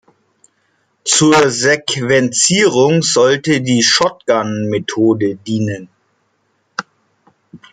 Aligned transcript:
Zur 1.05 1.51
Sequenzierung 1.51 3.03
sollte 3.03 3.61
die 3.61 3.83
Shotgun-Methode 3.83 5.35
dienen. 5.35 5.89